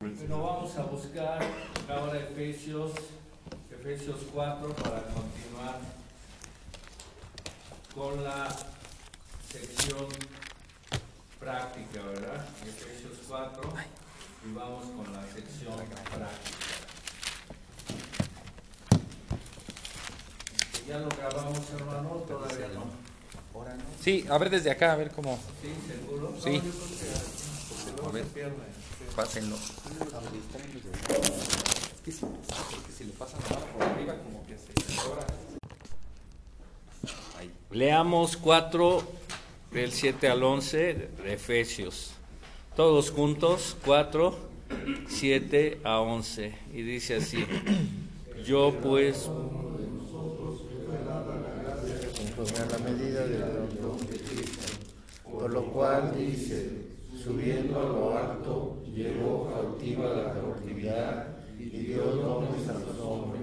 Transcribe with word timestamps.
Bueno, 0.00 0.42
vamos 0.42 0.76
a 0.76 0.82
buscar 0.82 1.40
ahora 1.88 2.18
Efesios, 2.18 2.92
Efesios 3.70 4.20
4 4.30 4.68
para 4.74 5.02
continuar 5.04 5.80
con 7.94 8.22
la 8.22 8.46
sección 9.50 10.06
práctica, 11.40 12.02
¿verdad? 12.04 12.44
Efesios 12.66 13.18
4 13.26 13.72
y 14.46 14.52
vamos 14.54 14.84
con 14.84 15.12
la 15.14 15.22
sección 15.32 15.74
práctica. 15.76 16.28
¿Ya 20.86 20.98
lo 20.98 21.08
grabamos, 21.08 21.70
hermano? 21.70 22.08
Todavía 22.28 22.68
no. 22.74 22.84
Sí, 24.02 24.26
a 24.28 24.36
ver 24.36 24.50
desde 24.50 24.70
acá, 24.70 24.92
a 24.92 24.96
ver 24.96 25.10
cómo. 25.10 25.38
¿Sí? 25.62 25.72
¿Seguro? 25.88 26.32
No, 26.36 26.40
Sí. 26.42 26.52
yo 26.56 26.60
creo 26.60 26.72
que 26.72 27.06
porque 27.70 27.92
luego 27.92 28.08
A 28.08 28.12
ver. 28.12 28.24
se 28.24 28.30
pierde. 28.30 28.56
Pásenlo. 29.16 29.56
Porque 32.04 32.12
si 32.92 33.04
le 33.04 33.12
pasan 33.12 33.40
la 33.44 33.56
mano 33.56 33.66
por 33.72 33.82
arriba, 33.82 34.14
como 34.22 34.46
que 34.46 34.58
se 34.58 34.70
atora. 35.00 35.26
Ahí. 37.38 37.50
Leamos 37.70 38.36
4 38.36 39.02
del 39.72 39.92
7 39.92 40.28
al 40.28 40.42
11 40.42 40.78
de 41.24 41.32
Efesios. 41.32 42.12
Todos 42.76 43.10
juntos, 43.10 43.78
4, 43.86 44.36
7 45.08 45.80
a 45.82 46.00
11. 46.00 46.54
Y 46.74 46.82
dice 46.82 47.16
así, 47.16 47.46
yo 48.44 48.74
pues, 48.82 49.30
conforme 52.36 52.58
a 52.58 52.66
la 52.66 52.78
medida 52.90 53.26
del 53.26 53.80
don 53.80 53.98
de 54.10 54.18
Cristo. 54.18 54.74
Por 55.24 55.50
lo 55.50 55.64
cual 55.72 56.14
dice, 56.14 56.84
subiendo 57.24 57.80
a 57.80 57.84
lo 57.84 58.18
alto, 58.18 58.76
llevó 58.96 59.52
cautiva 59.52 60.08
la 60.08 60.32
cautividad 60.32 61.26
y 61.58 61.68
dio 61.68 62.02
dones 62.02 62.68
a 62.68 62.72
los 62.72 62.98
hombres. 63.00 63.42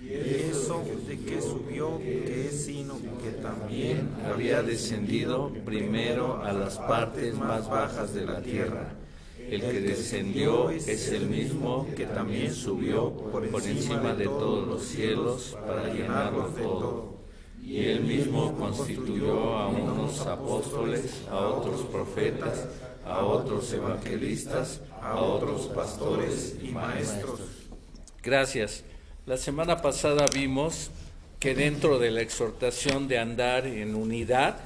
Y 0.00 0.12
eso 0.50 0.84
de 1.06 1.18
que 1.18 1.42
subió, 1.42 1.98
que 1.98 2.46
es 2.46 2.64
sino 2.64 2.94
que 3.20 3.32
también 3.42 4.08
había 4.24 4.62
descendido 4.62 5.52
primero 5.64 6.40
a 6.42 6.52
las 6.52 6.78
partes 6.78 7.34
más 7.34 7.68
bajas 7.68 8.14
de 8.14 8.24
la 8.24 8.40
tierra. 8.40 8.94
El 9.36 9.62
que 9.62 9.80
descendió 9.80 10.70
es 10.70 11.10
el 11.10 11.26
mismo 11.26 11.86
que 11.96 12.06
también 12.06 12.54
subió 12.54 13.12
por 13.12 13.44
encima 13.44 14.14
de 14.14 14.26
todos 14.26 14.68
los 14.68 14.82
cielos 14.82 15.56
para 15.66 15.92
llenarlo 15.92 16.44
todo. 16.50 17.18
Y 17.60 17.84
él 17.84 18.02
mismo 18.02 18.56
constituyó 18.56 19.56
a 19.56 19.68
unos 19.68 20.26
apóstoles, 20.26 21.24
a 21.30 21.38
otros 21.38 21.82
profetas, 21.82 22.66
a 23.08 23.24
otros 23.24 23.72
evangelistas, 23.72 24.80
a 25.02 25.16
otros 25.16 25.66
pastores 25.68 26.56
y 26.62 26.68
maestros. 26.68 27.40
Gracias. 28.22 28.84
La 29.26 29.36
semana 29.36 29.80
pasada 29.82 30.26
vimos 30.32 30.90
que 31.40 31.54
dentro 31.54 31.98
de 31.98 32.10
la 32.10 32.20
exhortación 32.20 33.08
de 33.08 33.18
andar 33.18 33.66
en 33.66 33.94
unidad, 33.94 34.58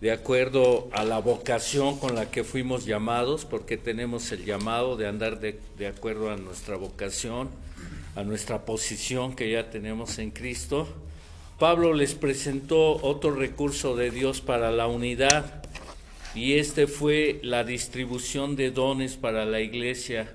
de 0.00 0.12
acuerdo 0.12 0.88
a 0.92 1.04
la 1.04 1.18
vocación 1.18 1.98
con 1.98 2.14
la 2.14 2.30
que 2.30 2.44
fuimos 2.44 2.84
llamados, 2.84 3.44
porque 3.44 3.76
tenemos 3.76 4.32
el 4.32 4.44
llamado 4.44 4.96
de 4.96 5.06
andar 5.06 5.38
de, 5.40 5.60
de 5.78 5.86
acuerdo 5.86 6.30
a 6.30 6.36
nuestra 6.36 6.76
vocación, 6.76 7.50
a 8.16 8.22
nuestra 8.22 8.64
posición 8.64 9.34
que 9.36 9.50
ya 9.50 9.70
tenemos 9.70 10.18
en 10.18 10.30
Cristo, 10.30 10.88
Pablo 11.58 11.92
les 11.92 12.14
presentó 12.14 12.96
otro 13.02 13.30
recurso 13.34 13.94
de 13.94 14.10
Dios 14.10 14.40
para 14.40 14.72
la 14.72 14.88
unidad 14.88 15.61
y 16.34 16.54
este 16.54 16.86
fue 16.86 17.40
la 17.42 17.64
distribución 17.64 18.56
de 18.56 18.70
dones 18.70 19.16
para 19.16 19.44
la 19.44 19.60
iglesia 19.60 20.32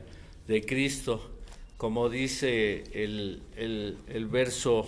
de 0.48 0.62
Cristo, 0.64 1.32
como 1.78 2.10
dice 2.10 2.84
el, 2.94 3.42
el- 3.58 4.26
verso 4.28 4.86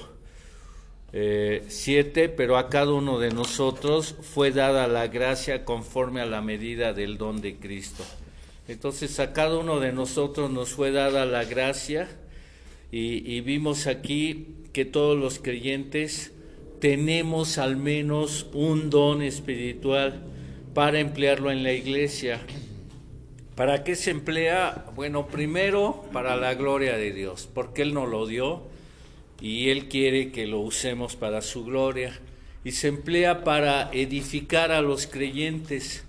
7, 1.11 2.30
pero 2.30 2.57
a 2.57 2.69
cada 2.69 2.93
uno 2.93 3.17
de 3.17 3.31
nosotros 3.31 4.15
fue 4.21 4.52
dada 4.52 4.87
la 4.87 5.08
gracia 5.08 5.65
conforme 5.65 6.21
a 6.21 6.27
la 6.27 6.42
medida 6.42 6.93
del 6.93 7.17
don 7.17 7.42
de 7.42 7.55
Cristo. 7.55 8.03
Entonces 8.67 9.19
a 9.19 9.33
cada 9.33 9.58
uno 9.58 9.80
de 9.80 9.92
nosotros 9.92 10.52
nos 10.52 10.69
fue 10.69 10.92
dada 10.92 11.25
la 11.25 11.45
gracia 11.45 12.08
y, 12.92 13.27
y 13.36 13.42
vimos 13.42 13.87
aquí 13.87 14.49
que 14.71 14.86
todos 14.86 15.17
los 15.17 15.39
creyentes 15.39 16.31
tenemos 16.80 17.58
al 17.58 17.75
menos 17.75 18.45
un 18.53 18.92
don 18.92 19.23
espiritual 19.23 20.21
para 20.80 21.02
emplearlo 21.02 21.52
en 21.52 21.62
la 21.62 21.73
iglesia. 21.73 22.40
¿Para 23.56 23.84
qué 23.84 23.98
se 23.98 24.12
emplea? 24.12 24.86
Bueno, 24.95 25.28
primero 25.28 26.06
para 26.14 26.38
la 26.38 26.54
gloria 26.54 26.95
de 26.95 27.12
Dios, 27.12 27.50
porque 27.54 27.82
Él 27.82 27.94
nos 27.94 28.08
lo 28.08 28.26
dio 28.26 28.64
y 29.42 29.72
Él 29.72 29.90
quiere 29.90 30.32
que 30.32 30.48
lo 30.48 30.62
usemos 30.62 31.17
para 31.17 31.42
su 31.42 31.66
gloria. 31.66 32.17
Y 32.64 32.72
se 32.72 32.88
emplea 32.88 33.44
para 33.44 33.90
edificar 33.92 34.72
a 34.72 34.82
los 34.82 35.06
creyentes, 35.06 36.06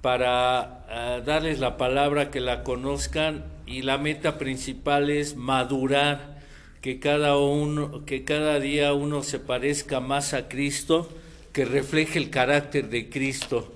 para 0.00 0.86
ah, 0.88 1.20
darles 1.20 1.58
la 1.58 1.76
palabra 1.76 2.30
que 2.30 2.40
la 2.40 2.62
conozcan 2.62 3.44
y 3.66 3.82
la 3.82 3.98
meta 3.98 4.38
principal 4.38 5.10
es 5.10 5.36
madurar, 5.36 6.40
que 6.80 7.00
cada 7.00 7.36
uno, 7.36 8.06
que 8.06 8.24
cada 8.24 8.60
día 8.60 8.94
uno 8.94 9.22
se 9.22 9.40
parezca 9.40 10.00
más 10.00 10.32
a 10.32 10.48
Cristo, 10.48 11.06
que 11.52 11.66
refleje 11.66 12.18
el 12.18 12.30
carácter 12.30 12.88
de 12.88 13.10
Cristo, 13.10 13.75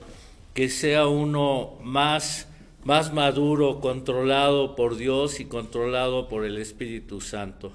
que 0.55 0.69
sea 0.69 1.07
uno 1.07 1.79
más 1.83 2.47
más 2.85 3.13
maduro, 3.13 3.81
controlado 3.81 4.75
por 4.75 4.97
Dios 4.97 5.41
y 5.41 5.45
controlado 5.45 6.29
por 6.29 6.45
el 6.45 6.57
Espíritu 6.59 7.21
Santo. 7.21 7.73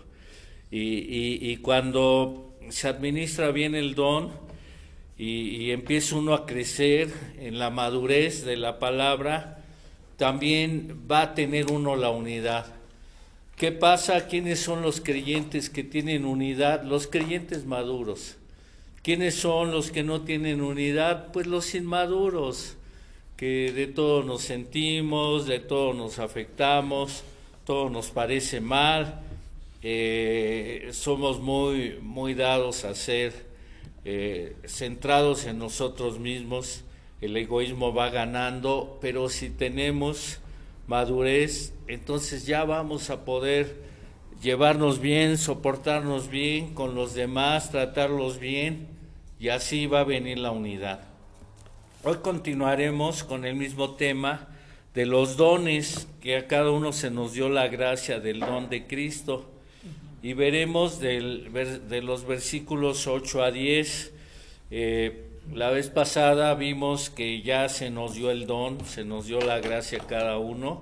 Y, 0.71 1.47
y- 1.51 1.57
cuando 1.57 2.53
se 2.69 2.87
administra 2.87 3.51
bien 3.51 3.75
el 3.75 3.93
don 3.93 4.31
y, 5.17 5.47
y 5.57 5.71
empieza 5.71 6.15
uno 6.15 6.33
a 6.33 6.45
crecer 6.45 7.13
en 7.39 7.59
la 7.59 7.69
madurez 7.69 8.43
de 8.43 8.57
la 8.57 8.79
palabra, 8.79 9.63
también 10.17 11.03
va 11.09 11.21
a 11.21 11.33
tener 11.35 11.71
uno 11.71 11.95
la 11.95 12.09
unidad. 12.09 12.65
¿Qué 13.57 13.71
pasa? 13.71 14.27
¿Quiénes 14.27 14.59
son 14.59 14.81
los 14.81 14.99
creyentes 14.99 15.69
que 15.69 15.83
tienen 15.83 16.25
unidad? 16.25 16.83
Los 16.83 17.07
creyentes 17.07 17.65
maduros. 17.65 18.37
¿Quiénes 19.05 19.35
son 19.35 19.69
los 19.69 19.91
que 19.91 20.01
no 20.01 20.21
tienen 20.21 20.61
unidad? 20.61 21.27
Pues 21.31 21.45
los 21.45 21.75
inmaduros, 21.75 22.75
que 23.37 23.71
de 23.71 23.85
todo 23.85 24.23
nos 24.23 24.41
sentimos, 24.41 25.45
de 25.45 25.59
todo 25.59 25.93
nos 25.93 26.17
afectamos, 26.17 27.23
todo 27.65 27.91
nos 27.91 28.09
parece 28.09 28.61
mal, 28.61 29.21
eh, 29.83 30.89
somos 30.91 31.39
muy, 31.39 31.99
muy 32.01 32.33
dados 32.33 32.83
a 32.83 32.95
ser 32.95 33.45
eh, 34.05 34.55
centrados 34.65 35.45
en 35.45 35.59
nosotros 35.59 36.17
mismos, 36.17 36.83
el 37.21 37.37
egoísmo 37.37 37.93
va 37.93 38.09
ganando, 38.09 38.97
pero 39.01 39.29
si 39.29 39.51
tenemos 39.51 40.39
madurez, 40.87 41.75
entonces 41.87 42.47
ya 42.47 42.63
vamos 42.63 43.11
a 43.11 43.23
poder 43.23 43.83
llevarnos 44.41 44.99
bien, 44.99 45.37
soportarnos 45.37 46.27
bien 46.27 46.73
con 46.73 46.95
los 46.95 47.13
demás, 47.13 47.69
tratarlos 47.69 48.39
bien, 48.39 48.94
y 49.39 49.49
así 49.49 49.87
va 49.87 50.01
a 50.01 50.03
venir 50.03 50.39
la 50.39 50.51
unidad. 50.51 51.01
Hoy 52.03 52.17
continuaremos 52.21 53.23
con 53.23 53.45
el 53.45 53.55
mismo 53.55 53.95
tema 53.95 54.47
de 54.93 55.05
los 55.05 55.37
dones 55.37 56.07
que 56.21 56.37
a 56.37 56.47
cada 56.47 56.71
uno 56.71 56.93
se 56.93 57.11
nos 57.11 57.33
dio 57.33 57.49
la 57.49 57.67
gracia 57.67 58.19
del 58.19 58.39
don 58.39 58.69
de 58.69 58.87
Cristo 58.87 59.49
y 60.23 60.33
veremos 60.33 60.99
de 60.99 62.01
los 62.03 62.25
versículos 62.25 63.07
8 63.07 63.43
a 63.43 63.51
10. 63.51 64.13
eh, 64.71 65.21
la 65.53 65.69
vez 65.69 65.89
pasada 65.89 66.55
vimos 66.55 67.11
que 67.11 67.43
ya 67.43 67.69
se 67.69 67.91
nos 67.91 68.15
dio 68.15 68.31
el 68.31 68.47
don, 68.47 68.83
se 68.85 69.05
nos 69.05 69.27
dio 69.27 69.39
la 69.39 69.59
gracia 69.59 70.01
a 70.01 70.07
cada 70.07 70.39
uno. 70.39 70.81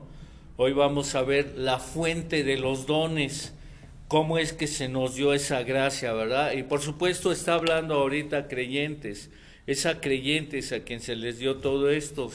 Hoy 0.56 0.72
vamos 0.72 1.16
a 1.16 1.24
ver 1.24 1.56
la 1.58 1.80
fuente 1.80 2.46
de 2.46 2.58
los 2.58 2.86
dones, 2.86 3.54
cómo 4.14 4.38
es 4.38 4.54
que 4.54 4.68
se 4.68 4.90
nos 4.90 5.16
dio 5.16 5.34
esa 5.34 5.64
gracia, 5.64 6.14
¿verdad? 6.14 6.54
Y 6.54 6.62
por 6.62 6.82
supuesto 6.82 7.32
está 7.32 7.56
hablando 7.56 7.96
ahorita 7.96 8.48
creyentes, 8.48 9.32
es 9.66 9.88
a 9.88 10.02
creyentes 10.02 10.72
a 10.72 10.82
quien 10.82 11.00
se 11.00 11.16
les 11.16 11.40
dio 11.40 11.56
todo 11.56 11.90
esto. 11.90 12.30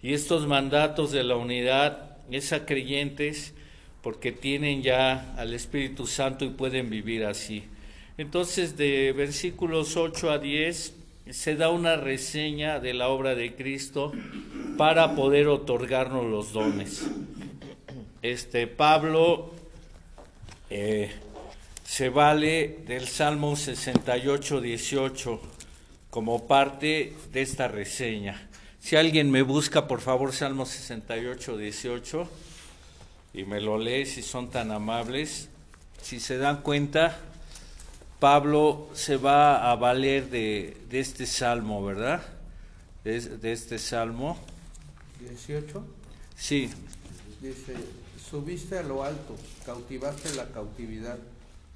Y 0.00 0.14
estos 0.14 0.46
mandatos 0.46 1.10
de 1.10 1.24
la 1.24 1.34
unidad 1.34 2.18
es 2.30 2.52
a 2.52 2.64
creyentes 2.64 3.52
porque 4.00 4.30
tienen 4.30 4.84
ya 4.84 5.34
al 5.36 5.54
Espíritu 5.54 6.06
Santo 6.06 6.44
y 6.44 6.50
pueden 6.50 6.88
vivir 6.88 7.24
así. 7.24 7.64
Entonces, 8.16 8.76
de 8.76 9.12
versículos 9.12 9.96
8 9.96 10.30
a 10.30 10.38
10 10.38 10.94
se 11.30 11.56
da 11.56 11.68
una 11.70 11.96
reseña 11.96 12.78
de 12.78 12.94
la 12.94 13.08
obra 13.08 13.34
de 13.34 13.56
Cristo 13.56 14.12
para 14.78 15.16
poder 15.16 15.48
otorgarnos 15.48 16.26
los 16.26 16.52
dones. 16.52 17.08
Este 18.22 18.68
Pablo 18.68 19.52
eh, 20.70 21.10
se 21.84 22.08
vale 22.08 22.80
del 22.86 23.06
Salmo 23.06 23.54
68, 23.56 24.60
18 24.60 25.40
como 26.10 26.46
parte 26.46 27.14
de 27.32 27.42
esta 27.42 27.68
reseña. 27.68 28.48
Si 28.80 28.96
alguien 28.96 29.30
me 29.30 29.42
busca, 29.42 29.86
por 29.86 30.00
favor, 30.00 30.32
Salmo 30.32 30.66
68, 30.66 31.56
18. 31.56 32.28
y 33.34 33.44
me 33.44 33.60
lo 33.60 33.78
lee 33.78 34.06
si 34.06 34.22
son 34.22 34.50
tan 34.50 34.70
amables. 34.70 35.48
Si 36.02 36.20
se 36.20 36.38
dan 36.38 36.62
cuenta, 36.62 37.18
Pablo 38.20 38.88
se 38.94 39.16
va 39.16 39.70
a 39.70 39.74
valer 39.76 40.30
de, 40.30 40.76
de 40.88 41.00
este 41.00 41.26
salmo, 41.26 41.84
¿verdad? 41.84 42.22
De, 43.02 43.20
de 43.20 43.52
este 43.52 43.78
salmo. 43.78 44.38
18 45.20 45.84
Sí, 46.36 46.70
dice, 47.40 47.74
subiste 48.30 48.78
a 48.78 48.82
lo 48.82 49.04
alto, 49.04 49.36
cautivaste 49.64 50.34
la 50.34 50.46
cautividad, 50.48 51.18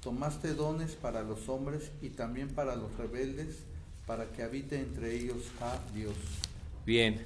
tomaste 0.01 0.53
dones 0.53 0.91
para 0.91 1.23
los 1.23 1.49
hombres 1.49 1.91
y 2.01 2.09
también 2.09 2.49
para 2.49 2.75
los 2.75 2.95
rebeldes, 2.97 3.65
para 4.05 4.25
que 4.31 4.43
habite 4.43 4.77
entre 4.77 5.15
ellos 5.15 5.43
a 5.61 5.77
Dios. 5.93 6.15
Bien. 6.85 7.21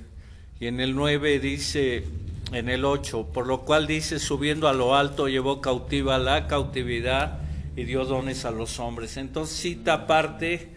Y 0.60 0.68
en 0.68 0.80
el 0.80 0.96
9 0.96 1.40
dice, 1.40 2.04
en 2.52 2.70
el 2.70 2.86
8, 2.86 3.30
por 3.34 3.48
lo 3.48 3.62
cual 3.62 3.88
dice, 3.88 4.20
subiendo 4.20 4.68
a 4.68 4.74
lo 4.74 4.96
alto, 4.96 5.28
llevó 5.28 5.62
cautiva 5.62 6.18
la 6.18 6.48
cautividad 6.48 7.40
y 7.76 7.84
dio 7.84 8.06
dones 8.06 8.46
a 8.46 8.52
los 8.52 8.80
hombres. 8.80 9.18
Entonces 9.18 9.58
cita 9.58 10.08
parte 10.08 10.70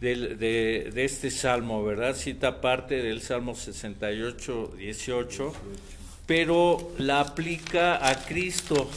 de, 0.00 0.36
de 0.36 1.04
este 1.04 1.30
salmo, 1.30 1.84
¿verdad? 1.84 2.14
Cita 2.14 2.60
parte 2.60 3.02
del 3.02 3.20
Salmo 3.20 3.54
68, 3.54 4.74
18, 4.78 5.52
pero 6.26 6.92
la 6.98 7.20
aplica 7.20 8.08
a 8.08 8.24
Cristo. 8.24 8.88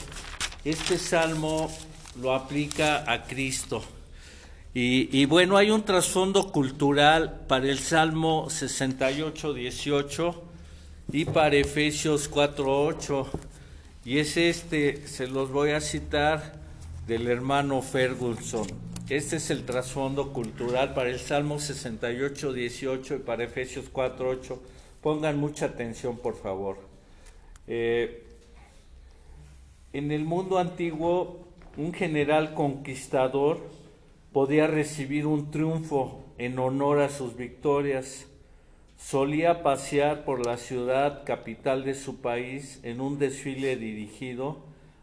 Este 0.64 0.98
salmo 0.98 1.72
lo 2.20 2.34
aplica 2.34 3.12
a 3.12 3.24
Cristo. 3.24 3.84
Y, 4.74 5.26
bueno, 5.26 5.58
hay 5.58 5.70
un 5.70 5.84
trasfondo 5.84 6.50
cultural 6.52 7.42
para 7.48 7.68
el 7.68 7.80
Salmo 7.80 8.50
68, 8.50 9.54
18 9.54 10.44
y 11.12 11.26
para 11.26 11.58
Efesios 11.58 12.30
4, 12.30 12.86
8. 12.86 13.30
Y 14.06 14.20
es 14.20 14.38
este, 14.38 15.06
se 15.08 15.28
los 15.28 15.52
voy 15.52 15.72
a 15.72 15.82
citar 15.82 16.54
del 17.06 17.28
hermano 17.28 17.82
Ferguson. 17.82 18.66
Este 19.10 19.36
es 19.36 19.50
el 19.50 19.66
trasfondo 19.66 20.32
cultural 20.32 20.94
para 20.94 21.10
el 21.10 21.20
Salmo 21.20 21.60
68, 21.60 22.54
18 22.54 23.16
y 23.16 23.20
para 23.20 23.44
Efesios 23.44 23.90
4, 23.92 24.30
8. 24.30 24.62
Pongan 25.02 25.38
mucha 25.38 25.66
atención, 25.66 26.18
por 26.18 26.42
favor. 26.42 26.78
Eh, 27.68 28.24
en 29.92 30.14
el 30.14 30.24
mundo 30.24 30.60
antiguo, 30.60 31.51
un 31.78 31.94
general 31.94 32.54
conquistador 32.54 33.60
podía 34.34 34.68
recibir 34.68 35.26
un 35.26 35.52
triunfo 35.52 36.24
en 36.38 36.60
honor 36.60 37.00
a 37.00 37.10
sus 37.10 37.36
victorias. 37.36 38.28
Solía 38.98 39.64
pasear 39.64 40.26
por 40.26 40.46
la 40.46 40.58
ciudad 40.58 41.24
capital 41.26 41.84
de 41.84 41.96
su 41.96 42.22
país 42.22 42.80
en 42.84 43.02
un 43.02 43.20
desfile 43.20 43.76
dirigido, 43.76 44.60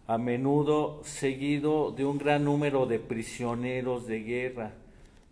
a 0.07 0.17
menudo 0.17 1.03
seguido 1.05 1.91
de 1.91 2.05
un 2.05 2.17
gran 2.17 2.45
número 2.45 2.87
de 2.87 2.99
prisioneros 2.99 4.07
de 4.07 4.21
guerra, 4.21 4.73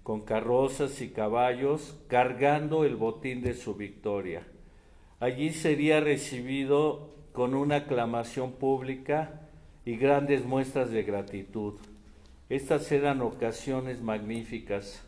con 0.02 0.20
carrozas 0.20 1.00
y 1.00 1.08
caballos, 1.08 1.96
cargando 2.08 2.84
el 2.84 2.96
botín 2.96 3.40
de 3.42 3.54
su 3.54 3.74
victoria. 3.74 4.46
Allí 5.18 5.50
sería 5.52 6.00
recibido 6.00 7.10
con 7.32 7.54
una 7.54 7.76
aclamación 7.76 8.52
pública 8.52 9.45
y 9.86 9.96
grandes 9.96 10.44
muestras 10.44 10.90
de 10.90 11.04
gratitud. 11.04 11.74
Estas 12.50 12.90
eran 12.90 13.22
ocasiones 13.22 14.02
magníficas. 14.02 15.02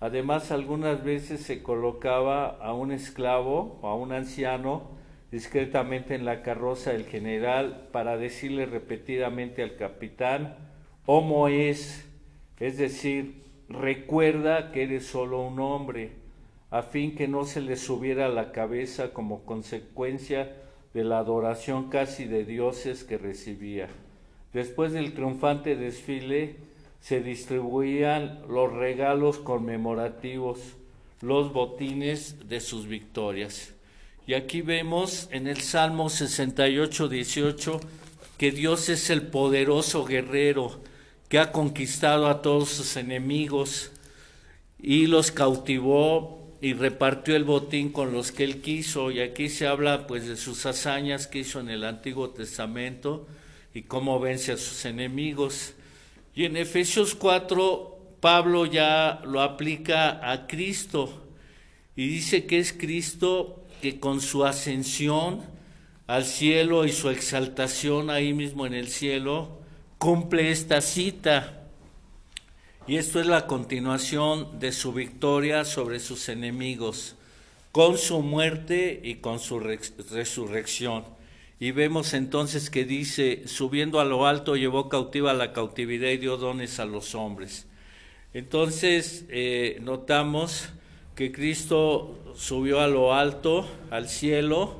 Además, 0.00 0.50
algunas 0.50 1.04
veces 1.04 1.40
se 1.40 1.62
colocaba 1.62 2.48
a 2.48 2.74
un 2.74 2.90
esclavo 2.90 3.78
o 3.80 3.86
a 3.86 3.94
un 3.94 4.12
anciano 4.12 4.90
discretamente 5.30 6.16
en 6.16 6.24
la 6.24 6.42
carroza 6.42 6.92
del 6.92 7.04
general 7.04 7.88
para 7.92 8.16
decirle 8.16 8.66
repetidamente 8.66 9.62
al 9.62 9.76
capitán, 9.76 10.56
Homo 11.06 11.46
es, 11.46 12.04
es 12.58 12.76
decir, 12.76 13.44
recuerda 13.68 14.72
que 14.72 14.82
eres 14.82 15.06
solo 15.06 15.42
un 15.42 15.60
hombre, 15.60 16.10
a 16.70 16.82
fin 16.82 17.14
que 17.14 17.28
no 17.28 17.44
se 17.44 17.60
le 17.60 17.76
subiera 17.76 18.26
a 18.26 18.30
la 18.30 18.50
cabeza 18.50 19.12
como 19.12 19.44
consecuencia 19.44 20.56
de 20.92 21.04
la 21.04 21.18
adoración 21.18 21.88
casi 21.88 22.24
de 22.24 22.44
dioses 22.44 23.04
que 23.04 23.16
recibía. 23.16 23.88
Después 24.52 24.92
del 24.92 25.12
triunfante 25.12 25.76
desfile, 25.76 26.56
se 27.00 27.20
distribuían 27.20 28.40
los 28.48 28.72
regalos 28.72 29.38
conmemorativos, 29.38 30.58
los 31.20 31.52
botines 31.52 32.48
de 32.48 32.60
sus 32.60 32.86
victorias. 32.86 33.74
Y 34.26 34.34
aquí 34.34 34.62
vemos 34.62 35.28
en 35.32 35.46
el 35.46 35.60
Salmo 35.60 36.10
68, 36.10 37.08
18, 37.08 37.80
que 38.36 38.50
Dios 38.50 38.88
es 38.88 39.10
el 39.10 39.22
poderoso 39.22 40.04
guerrero 40.04 40.80
que 41.28 41.38
ha 41.38 41.52
conquistado 41.52 42.28
a 42.28 42.40
todos 42.40 42.70
sus 42.70 42.96
enemigos 42.96 43.90
y 44.80 45.06
los 45.06 45.30
cautivó 45.30 46.56
y 46.60 46.72
repartió 46.72 47.36
el 47.36 47.44
botín 47.44 47.90
con 47.90 48.12
los 48.12 48.32
que 48.32 48.44
él 48.44 48.60
quiso. 48.60 49.10
Y 49.10 49.20
aquí 49.20 49.48
se 49.48 49.66
habla 49.66 50.06
pues 50.06 50.26
de 50.26 50.36
sus 50.36 50.64
hazañas 50.66 51.26
que 51.26 51.40
hizo 51.40 51.60
en 51.60 51.68
el 51.68 51.84
Antiguo 51.84 52.30
Testamento 52.30 53.26
y 53.78 53.82
cómo 53.82 54.18
vence 54.18 54.50
a 54.50 54.56
sus 54.56 54.84
enemigos. 54.86 55.74
Y 56.34 56.46
en 56.46 56.56
Efesios 56.56 57.14
4, 57.14 58.16
Pablo 58.18 58.66
ya 58.66 59.22
lo 59.24 59.40
aplica 59.40 60.32
a 60.32 60.48
Cristo 60.48 61.28
y 61.94 62.08
dice 62.08 62.44
que 62.44 62.58
es 62.58 62.72
Cristo 62.72 63.64
que 63.80 64.00
con 64.00 64.20
su 64.20 64.44
ascensión 64.44 65.42
al 66.08 66.24
cielo 66.24 66.86
y 66.86 66.90
su 66.90 67.08
exaltación 67.08 68.10
ahí 68.10 68.32
mismo 68.32 68.66
en 68.66 68.74
el 68.74 68.88
cielo, 68.88 69.60
cumple 69.98 70.50
esta 70.50 70.80
cita. 70.80 71.68
Y 72.88 72.96
esto 72.96 73.20
es 73.20 73.28
la 73.28 73.46
continuación 73.46 74.58
de 74.58 74.72
su 74.72 74.92
victoria 74.92 75.64
sobre 75.64 76.00
sus 76.00 76.28
enemigos, 76.28 77.14
con 77.70 77.96
su 77.96 78.22
muerte 78.22 79.00
y 79.04 79.16
con 79.16 79.38
su 79.38 79.60
resurrección. 79.60 81.17
Y 81.60 81.72
vemos 81.72 82.14
entonces 82.14 82.70
que 82.70 82.84
dice, 82.84 83.42
subiendo 83.46 83.98
a 83.98 84.04
lo 84.04 84.26
alto 84.26 84.56
llevó 84.56 84.88
cautiva 84.88 85.32
la 85.32 85.52
cautividad 85.52 86.08
y 86.08 86.16
dio 86.16 86.36
dones 86.36 86.78
a 86.78 86.84
los 86.84 87.16
hombres. 87.16 87.66
Entonces 88.32 89.24
eh, 89.28 89.78
notamos 89.80 90.68
que 91.16 91.32
Cristo 91.32 92.16
subió 92.36 92.80
a 92.80 92.86
lo 92.86 93.12
alto, 93.12 93.68
al 93.90 94.08
cielo, 94.08 94.76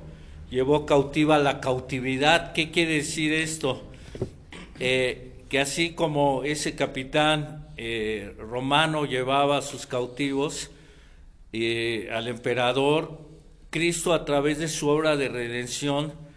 llevó 0.51 0.87
cautiva 0.87 1.39
la 1.39 1.61
cautividad. 1.61 2.53
¿Qué 2.53 2.71
quiere 2.71 2.95
decir 2.95 3.33
esto? 3.33 3.83
Eh, 4.79 5.32
que 5.49 5.58
así 5.58 5.94
como 5.94 6.44
ese 6.44 6.77
capitán 6.77 7.67
eh, 7.77 8.37
romano 8.39 9.05
llevaba 9.05 9.58
a 9.58 9.63
sus 9.63 9.87
cautivos 9.87 10.70
al 12.13 12.29
emperador, 12.29 13.19
Cristo 13.70 14.13
a 14.13 14.25
través 14.25 14.58
de 14.58 14.69
su 14.69 14.89
obra 14.89 15.17
de 15.17 15.29
redención 15.29 16.28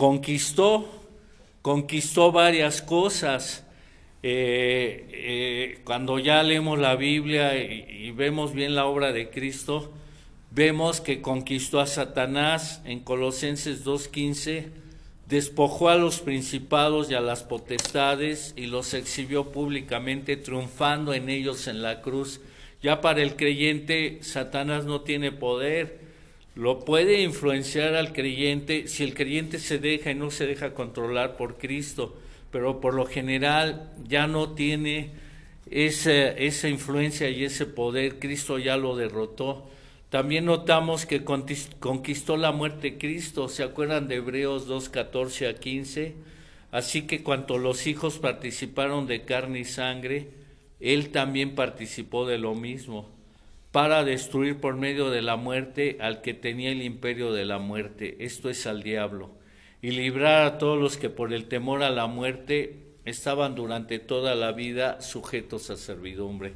conquistó, 0.00 0.88
conquistó 1.60 2.32
varias 2.32 2.80
cosas. 2.80 3.66
Eh, 4.22 5.06
eh, 5.12 5.80
cuando 5.84 6.18
ya 6.18 6.42
leemos 6.42 6.78
la 6.78 6.96
Biblia 6.96 7.62
y, 7.62 8.06
y, 8.06 8.10
vemos 8.10 8.54
bien 8.54 8.74
la 8.74 8.86
obra 8.86 9.12
de 9.12 9.28
Cristo, 9.28 9.92
vemos 10.52 11.02
que 11.02 11.20
conquistó 11.20 11.80
a 11.80 11.86
Satanás 11.86 12.80
en 12.86 13.00
Colosenses 13.00 13.84
2.15, 13.84 14.70
despojó 15.28 15.90
a 15.90 15.96
los 15.96 16.20
principados 16.20 17.10
y 17.10 17.14
a 17.14 17.20
las 17.20 17.42
potestades 17.42 18.54
y 18.56 18.68
los 18.68 18.94
exhibió 18.94 19.52
públicamente, 19.52 20.38
triunfando 20.38 21.12
en 21.12 21.28
ellos 21.28 21.66
en 21.66 21.82
la 21.82 22.00
cruz. 22.00 22.40
Ya 22.82 23.02
para 23.02 23.20
el 23.20 23.36
creyente, 23.36 24.20
Satanás 24.22 24.86
no 24.86 25.02
tiene 25.02 25.30
poder, 25.30 26.09
lo 26.54 26.80
puede 26.80 27.22
influenciar 27.22 27.94
al 27.94 28.12
creyente 28.12 28.88
si 28.88 29.04
el 29.04 29.14
creyente 29.14 29.58
se 29.58 29.78
deja 29.78 30.10
y 30.10 30.14
no 30.14 30.30
se 30.30 30.46
deja 30.46 30.74
controlar 30.74 31.36
por 31.36 31.58
Cristo 31.58 32.16
pero 32.50 32.80
por 32.80 32.94
lo 32.94 33.06
general 33.06 33.92
ya 34.06 34.26
no 34.26 34.50
tiene 34.52 35.10
esa, 35.70 36.12
esa, 36.12 36.68
influencia 36.68 37.28
y 37.28 37.44
ese 37.44 37.66
poder, 37.66 38.18
Cristo 38.18 38.58
ya 38.58 38.76
lo 38.76 38.96
derrotó. 38.96 39.68
También 40.08 40.46
notamos 40.46 41.06
que 41.06 41.22
conquistó 41.22 42.36
la 42.36 42.50
muerte 42.50 42.98
Cristo, 42.98 43.48
¿se 43.48 43.62
acuerdan 43.62 44.08
de 44.08 44.16
Hebreos 44.16 44.66
2, 44.66 44.88
14 44.88 45.46
a 45.46 45.54
15? 45.54 46.14
Así 46.72 47.02
que 47.02 47.22
cuanto 47.22 47.58
los 47.58 47.86
hijos 47.86 48.18
participaron 48.18 49.06
de 49.06 49.22
carne 49.22 49.60
y 49.60 49.64
sangre, 49.64 50.28
Él 50.80 51.10
también 51.10 51.54
participó 51.54 52.26
de 52.26 52.38
lo 52.38 52.56
mismo, 52.56 53.08
para 53.72 54.04
destruir 54.04 54.58
por 54.58 54.76
medio 54.76 55.10
de 55.10 55.22
la 55.22 55.36
muerte 55.36 55.98
al 56.00 56.22
que 56.22 56.34
tenía 56.34 56.70
el 56.70 56.82
imperio 56.82 57.32
de 57.32 57.44
la 57.44 57.58
muerte, 57.58 58.16
esto 58.20 58.50
es 58.50 58.66
al 58.66 58.82
diablo 58.82 59.30
y 59.82 59.92
librar 59.92 60.44
a 60.44 60.58
todos 60.58 60.78
los 60.78 60.96
que 60.96 61.08
por 61.08 61.32
el 61.32 61.46
temor 61.46 61.82
a 61.82 61.90
la 61.90 62.06
muerte 62.06 62.76
estaban 63.04 63.54
durante 63.54 63.98
toda 63.98 64.34
la 64.34 64.52
vida 64.52 65.00
sujetos 65.00 65.70
a 65.70 65.76
servidumbre. 65.76 66.52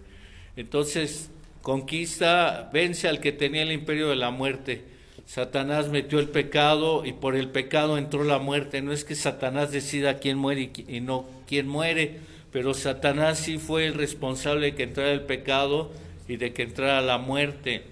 Entonces, 0.56 1.30
conquista, 1.62 2.70
vence 2.72 3.08
al 3.08 3.20
que 3.20 3.32
tenía 3.32 3.62
el 3.62 3.72
imperio 3.72 4.08
de 4.08 4.16
la 4.16 4.30
muerte. 4.30 4.84
Satanás 5.24 5.88
metió 5.88 6.18
el 6.18 6.28
pecado 6.28 7.06
y 7.06 7.12
por 7.12 7.34
el 7.34 7.48
pecado 7.48 7.96
entró 7.96 8.24
la 8.24 8.38
muerte. 8.38 8.82
No 8.82 8.92
es 8.92 9.04
que 9.04 9.14
Satanás 9.14 9.72
decida 9.72 10.18
quién 10.18 10.36
muere 10.36 10.70
y 10.86 11.00
no 11.00 11.26
quién 11.46 11.66
muere, 11.66 12.20
pero 12.52 12.74
Satanás 12.74 13.38
sí 13.38 13.56
fue 13.56 13.86
el 13.86 13.94
responsable 13.94 14.66
de 14.66 14.74
que 14.74 14.82
entrara 14.82 15.12
el 15.12 15.22
pecado 15.22 15.90
y 16.28 16.36
de 16.36 16.52
que 16.52 16.62
entrara 16.62 17.00
la 17.00 17.18
muerte. 17.18 17.84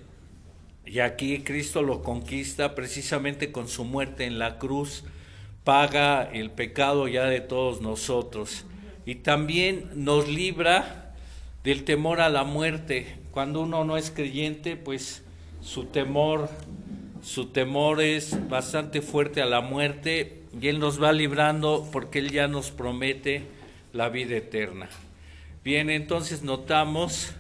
Y 0.85 1.01
aquí 1.01 1.41
Cristo 1.41 1.83
lo 1.83 2.03
conquista 2.03 2.75
precisamente 2.75 3.53
con 3.53 3.69
su 3.69 3.85
muerte 3.85 4.25
en 4.25 4.39
la 4.39 4.59
cruz, 4.59 5.05
paga 5.65 6.23
el 6.23 6.51
pecado 6.51 7.09
ya 7.09 7.27
de 7.27 7.41
todos 7.41 7.81
nosotros. 7.81 8.65
Y 9.07 9.17
también 9.17 9.91
nos 9.95 10.29
libra 10.29 11.15
del 11.65 11.85
temor 11.85 12.21
a 12.21 12.29
la 12.29 12.45
muerte. 12.45 13.17
Cuando 13.31 13.61
uno 13.61 13.85
no 13.85 13.97
es 13.97 14.11
creyente, 14.11 14.77
pues 14.77 15.23
su 15.61 15.85
temor 15.85 16.49
su 17.23 17.47
temor 17.47 18.03
es 18.03 18.49
bastante 18.49 19.01
fuerte 19.01 19.41
a 19.41 19.47
la 19.47 19.61
muerte 19.61 20.43
y 20.61 20.67
Él 20.67 20.81
nos 20.81 21.01
va 21.01 21.13
librando 21.13 21.89
porque 21.93 22.19
Él 22.19 22.33
ya 22.33 22.49
nos 22.49 22.73
promete 22.73 23.45
la 23.93 24.09
vida 24.09 24.37
eterna. 24.37 24.89
Bien, 25.63 25.89
entonces 25.89 26.43
notamos 26.43 27.33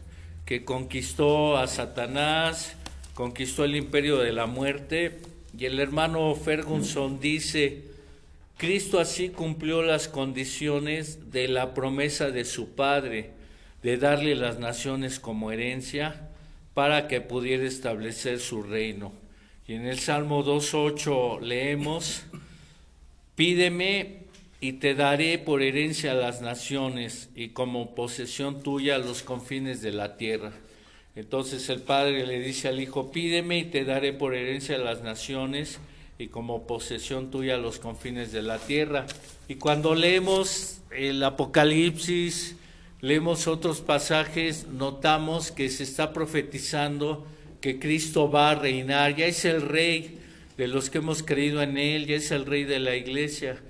que 0.44 0.64
conquistó 0.64 1.56
a 1.56 1.66
Satanás, 1.66 2.76
conquistó 3.14 3.64
el 3.64 3.76
imperio 3.76 4.18
de 4.18 4.32
la 4.32 4.46
muerte 4.46 5.20
y 5.56 5.66
el 5.66 5.78
hermano 5.80 6.34
Ferguson 6.34 7.20
dice, 7.20 7.84
Cristo 8.56 9.00
así 9.00 9.28
cumplió 9.28 9.82
las 9.82 10.08
condiciones 10.08 11.30
de 11.30 11.48
la 11.48 11.74
promesa 11.74 12.30
de 12.30 12.44
su 12.44 12.74
Padre, 12.74 13.30
de 13.82 13.96
darle 13.96 14.34
las 14.34 14.58
naciones 14.58 15.20
como 15.20 15.52
herencia 15.52 16.28
para 16.74 17.08
que 17.08 17.20
pudiera 17.20 17.64
establecer 17.64 18.40
su 18.40 18.62
reino. 18.62 19.12
Y 19.66 19.74
en 19.74 19.86
el 19.86 19.98
Salmo 19.98 20.44
2.8 20.44 21.40
leemos, 21.40 22.24
pídeme 23.36 24.21
y 24.62 24.74
te 24.74 24.94
daré 24.94 25.38
por 25.38 25.60
herencia 25.60 26.12
a 26.12 26.14
las 26.14 26.40
naciones 26.40 27.30
y 27.34 27.48
como 27.48 27.96
posesión 27.96 28.62
tuya 28.62 28.96
los 28.96 29.24
confines 29.24 29.82
de 29.82 29.90
la 29.90 30.16
tierra. 30.16 30.52
Entonces 31.16 31.68
el 31.68 31.82
Padre 31.82 32.24
le 32.24 32.38
dice 32.38 32.68
al 32.68 32.78
Hijo, 32.78 33.10
pídeme 33.10 33.58
y 33.58 33.64
te 33.64 33.84
daré 33.84 34.12
por 34.12 34.36
herencia 34.36 34.76
a 34.76 34.78
las 34.78 35.02
naciones 35.02 35.80
y 36.16 36.28
como 36.28 36.64
posesión 36.68 37.32
tuya 37.32 37.56
los 37.56 37.80
confines 37.80 38.30
de 38.30 38.42
la 38.42 38.60
tierra. 38.60 39.06
Y 39.48 39.56
cuando 39.56 39.96
leemos 39.96 40.78
el 40.92 41.24
Apocalipsis, 41.24 42.54
leemos 43.00 43.48
otros 43.48 43.80
pasajes, 43.80 44.68
notamos 44.68 45.50
que 45.50 45.70
se 45.70 45.82
está 45.82 46.12
profetizando 46.12 47.26
que 47.60 47.80
Cristo 47.80 48.30
va 48.30 48.52
a 48.52 48.54
reinar, 48.54 49.16
ya 49.16 49.26
es 49.26 49.44
el 49.44 49.60
rey 49.60 50.20
de 50.56 50.68
los 50.68 50.88
que 50.88 50.98
hemos 50.98 51.24
creído 51.24 51.62
en 51.62 51.78
Él, 51.78 52.06
ya 52.06 52.14
es 52.14 52.30
el 52.30 52.46
rey 52.46 52.62
de 52.62 52.78
la 52.78 52.94
iglesia, 52.94 53.60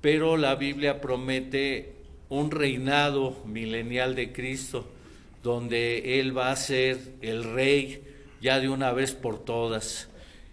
pero 0.00 0.36
la 0.36 0.54
Biblia 0.54 1.00
promete 1.00 1.94
un 2.28 2.50
reinado 2.50 3.36
milenial 3.44 4.14
de 4.14 4.32
Cristo, 4.32 4.86
donde 5.42 6.20
Él 6.20 6.36
va 6.36 6.50
a 6.50 6.56
ser 6.56 6.98
el 7.20 7.44
rey 7.44 8.02
ya 8.40 8.60
de 8.60 8.68
una 8.68 8.92
vez 8.92 9.12
por 9.12 9.44
todas. 9.44 10.08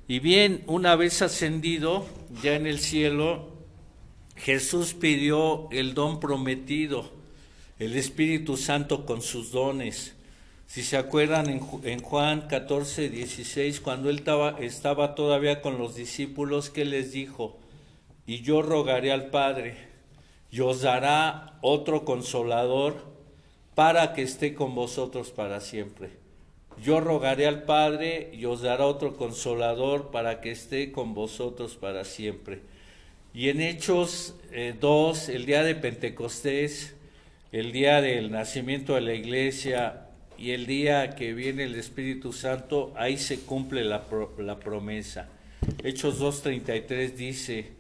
Y 0.08 0.20
bien, 0.20 0.64
una 0.68 0.96
vez 0.96 1.22
ascendido, 1.22 2.06
ya 2.44 2.56
en 2.56 2.68
el 2.68 2.80
cielo, 2.80 3.50
Jesús 4.36 4.94
pidió 4.94 5.68
el 5.72 5.94
don 5.94 6.20
prometido, 6.20 7.12
el 7.80 7.96
Espíritu 7.96 8.58
Santo 8.58 9.06
con 9.06 9.22
sus 9.22 9.52
dones. 9.52 10.14
Si 10.68 10.84
se 10.84 10.98
acuerdan 10.98 11.50
en, 11.50 12.00
Juan 12.00 12.48
14, 12.48 13.10
16, 13.10 13.80
cuando 13.82 14.10
él 14.10 14.18
estaba, 14.20 14.58
estaba 14.60 15.16
todavía 15.16 15.62
con 15.62 15.78
los 15.78 15.96
discípulos, 15.96 16.70
que 16.70 16.86
les 16.86 17.12
dijo? 17.12 17.58
Y 18.26 18.42
yo 18.42 18.62
rogaré 18.62 19.12
al 19.12 19.28
Padre, 19.28 19.76
y 20.52 20.62
os 20.62 20.82
dará 20.82 21.58
otro 21.62 22.06
consolador 22.06 22.96
para 23.76 24.14
que 24.14 24.24
esté 24.24 24.54
con 24.54 24.74
vosotros 24.74 25.32
para 25.32 25.60
siempre. 25.60 26.10
Yo 26.82 27.00
rogaré 27.00 27.48
al 27.48 27.64
Padre 27.64 28.32
y 28.34 28.46
os 28.46 28.62
dará 28.62 28.86
otro 28.86 29.16
consolador 29.16 30.12
para 30.12 30.42
que 30.42 30.52
esté 30.52 30.92
con 30.92 31.14
vosotros 31.14 31.76
para 31.76 32.04
siempre. 32.04 32.62
Y 33.34 33.50
en 33.50 33.62
Hechos 33.62 34.36
2, 34.80 35.30
eh, 35.30 35.36
el 35.36 35.46
día 35.46 35.64
de 35.64 35.76
Pentecostés, 35.76 36.96
el 37.52 37.72
día 37.72 38.02
del 38.02 38.32
nacimiento 38.32 38.96
de 38.96 39.02
la 39.02 39.14
iglesia, 39.14 40.06
y 40.38 40.52
el 40.52 40.66
día 40.66 41.16
que 41.16 41.34
viene 41.34 41.64
el 41.64 41.76
Espíritu 41.76 42.34
Santo, 42.34 42.94
ahí 42.96 43.18
se 43.18 43.42
cumple 43.42 43.84
la, 43.84 44.04
la 44.38 44.60
promesa. 44.60 45.30
Hechos 45.84 46.22
2.33 46.22 47.12
dice, 47.14 47.72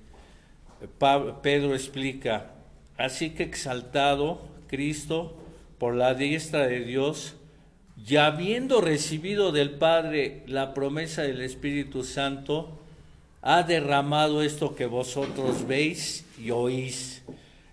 Pedro 1.41 1.74
explica, 1.74 2.51
así 2.98 3.32
que 3.32 3.44
exaltado 3.44 4.41
Cristo 4.67 5.38
por 5.77 5.96
la 5.96 6.13
diestra 6.13 6.67
de 6.67 6.82
Dios, 6.82 7.36
ya 8.05 8.27
habiendo 8.27 8.82
recibido 8.82 9.51
del 9.51 9.72
Padre 9.72 10.44
la 10.48 10.74
promesa 10.74 11.24
del 11.24 11.41
Espíritu 11.41 12.03
Santo, 12.03 12.77
ha 13.41 13.63
derramado 13.63 14.41
esto 14.41 14.75
que 14.75 14.86
vosotros 14.86 15.67
veis 15.67 16.25
y 16.41 16.51
oís. 16.51 17.24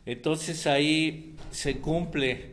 Entonces 0.05 0.67
ahí 0.67 1.35
se 1.51 1.79
cumple 1.79 2.53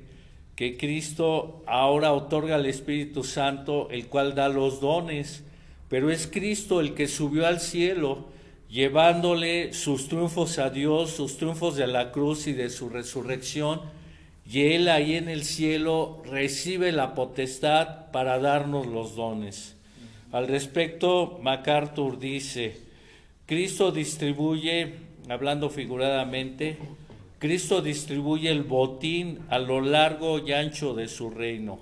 que 0.55 0.77
Cristo 0.77 1.63
ahora 1.67 2.13
otorga 2.13 2.55
al 2.55 2.65
Espíritu 2.65 3.23
Santo, 3.23 3.89
el 3.91 4.07
cual 4.07 4.35
da 4.35 4.49
los 4.49 4.81
dones, 4.81 5.43
pero 5.89 6.11
es 6.11 6.27
Cristo 6.27 6.79
el 6.79 6.93
que 6.93 7.07
subió 7.07 7.47
al 7.47 7.59
cielo, 7.59 8.27
llevándole 8.69 9.73
sus 9.73 10.07
triunfos 10.07 10.59
a 10.59 10.69
Dios, 10.69 11.11
sus 11.11 11.37
triunfos 11.37 11.75
de 11.75 11.87
la 11.87 12.11
cruz 12.11 12.47
y 12.47 12.53
de 12.53 12.69
su 12.69 12.89
resurrección, 12.89 13.81
y 14.49 14.61
Él 14.73 14.89
ahí 14.89 15.15
en 15.15 15.29
el 15.29 15.43
cielo 15.43 16.21
recibe 16.25 16.91
la 16.91 17.13
potestad 17.13 18.11
para 18.11 18.39
darnos 18.39 18.87
los 18.87 19.15
dones. 19.15 19.75
Al 20.31 20.47
respecto, 20.47 21.39
MacArthur 21.41 22.19
dice, 22.19 22.79
Cristo 23.45 23.91
distribuye, 23.91 24.93
hablando 25.27 25.69
figuradamente, 25.69 26.77
Cristo 27.39 27.81
distribuye 27.81 28.51
el 28.51 28.63
botín 28.63 29.39
a 29.49 29.59
lo 29.59 29.81
largo 29.81 30.39
y 30.39 30.51
ancho 30.51 30.93
de 30.93 31.07
su 31.07 31.29
reino. 31.29 31.79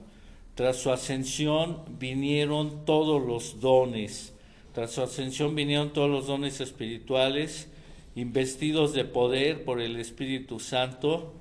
Tras 0.56 0.78
su 0.78 0.92
ascensión 0.92 1.82
vinieron 2.00 2.86
todos 2.86 3.22
los 3.26 3.60
dones. 3.60 4.34
Tras 4.78 4.92
su 4.92 5.02
ascensión 5.02 5.56
vinieron 5.56 5.92
todos 5.92 6.08
los 6.08 6.28
dones 6.28 6.62
espirituales, 6.62 7.68
investidos 8.14 8.94
de 8.94 9.06
poder 9.06 9.66
por 9.66 9.82
el 9.82 9.96
Espíritu 9.96 10.60
Santo, 10.60 11.34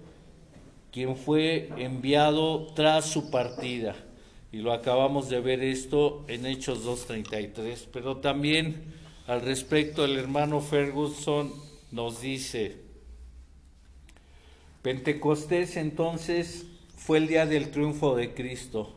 quien 0.91 1.19
fue 1.19 1.69
enviado 1.77 2.69
tras 2.69 3.05
su 3.05 3.31
partida. 3.31 3.95
Y 4.53 4.61
lo 4.61 4.73
acabamos 4.73 5.29
de 5.29 5.41
ver 5.41 5.63
esto 5.63 6.25
en 6.29 6.47
Hechos 6.47 6.87
2.33. 6.87 7.89
Pero 7.93 8.17
también 8.17 8.95
al 9.27 9.43
respecto 9.43 10.07
el 10.07 10.17
hermano 10.17 10.63
Ferguson 10.63 11.53
nos 11.93 12.23
dice, 12.23 12.79
Pentecostés 14.81 15.77
entonces 15.77 16.65
fue 16.97 17.19
el 17.19 17.29
día 17.29 17.45
del 17.45 17.71
triunfo 17.71 18.17
de 18.17 18.33
Cristo. 18.33 18.97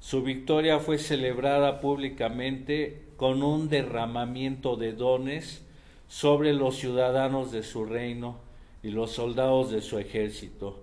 Su 0.00 0.22
victoria 0.22 0.78
fue 0.78 0.98
celebrada 0.98 1.80
públicamente 1.80 3.02
con 3.16 3.42
un 3.42 3.68
derramamiento 3.68 4.76
de 4.76 4.92
dones 4.92 5.62
sobre 6.08 6.52
los 6.52 6.76
ciudadanos 6.76 7.50
de 7.52 7.62
su 7.62 7.84
reino 7.84 8.38
y 8.82 8.90
los 8.90 9.12
soldados 9.12 9.70
de 9.70 9.80
su 9.80 9.98
ejército. 9.98 10.82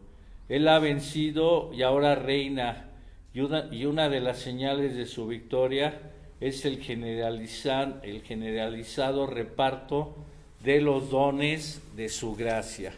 Él 0.49 0.67
ha 0.67 0.79
vencido 0.79 1.71
y 1.73 1.83
ahora 1.83 2.15
reina, 2.15 2.89
y 3.33 3.39
una, 3.39 4.09
de 4.09 4.19
las 4.19 4.39
señales 4.39 4.95
de 4.95 5.05
su 5.05 5.25
victoria 5.25 5.99
es 6.39 6.65
el, 6.65 6.79
el 6.83 8.21
generalizado 8.21 9.25
reparto 9.25 10.15
de 10.63 10.81
los 10.81 11.09
dones 11.09 11.81
de 11.95 12.09
su 12.09 12.35
gracia. 12.35 12.93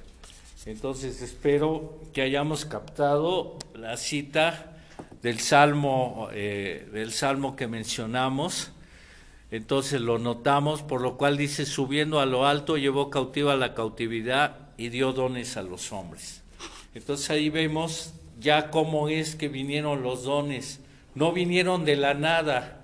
Entonces 0.65 1.21
espero 1.21 1.99
que 2.11 2.23
hayamos 2.23 2.65
captado 2.65 3.57
la 3.75 3.97
cita 3.97 4.74
del 5.25 5.39
salmo, 5.39 6.29
eh, 6.33 6.87
del 6.93 7.11
salmo 7.11 7.55
que 7.55 7.65
mencionamos. 7.65 8.69
Entonces 9.49 9.99
lo 9.99 10.19
notamos, 10.19 10.83
por 10.83 11.01
lo 11.01 11.17
cual 11.17 11.35
dice, 11.35 11.65
subiendo 11.65 12.19
a 12.19 12.27
lo 12.27 12.45
alto, 12.45 12.77
llevó 12.77 13.09
cautiva 13.09 13.55
la 13.55 13.73
cautividad 13.73 14.69
y 14.77 14.89
dio 14.89 15.13
dones 15.13 15.57
a 15.57 15.63
los 15.63 15.91
hombres. 15.91 16.43
Entonces 16.93 17.27
ahí 17.31 17.49
vemos 17.49 18.13
ya 18.39 18.69
cómo 18.69 19.09
es 19.09 19.35
que 19.35 19.47
vinieron 19.47 20.03
los 20.03 20.25
dones. 20.25 20.79
No 21.15 21.31
vinieron 21.31 21.85
de 21.85 21.95
la 21.95 22.13
nada. 22.13 22.83